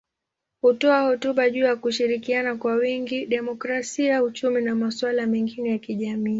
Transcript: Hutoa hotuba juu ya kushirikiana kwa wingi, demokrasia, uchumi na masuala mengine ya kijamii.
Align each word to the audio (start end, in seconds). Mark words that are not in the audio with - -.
Hutoa 0.61 1.01
hotuba 1.01 1.49
juu 1.49 1.63
ya 1.63 1.75
kushirikiana 1.75 2.55
kwa 2.55 2.73
wingi, 2.73 3.25
demokrasia, 3.25 4.23
uchumi 4.23 4.61
na 4.61 4.75
masuala 4.75 5.27
mengine 5.27 5.69
ya 5.69 5.77
kijamii. 5.77 6.29